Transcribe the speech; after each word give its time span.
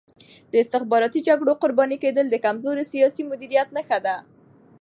د 0.51 0.53
استخباراتي 0.63 1.19
جګړو 1.27 1.51
قرباني 1.61 1.97
کېدل 2.03 2.25
د 2.29 2.35
کمزوري 2.45 2.83
سیاسي 2.93 3.23
مدیریت 3.31 3.67
نښه 3.75 3.99
ده. 4.05 4.15